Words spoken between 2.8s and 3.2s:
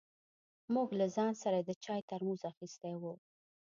و.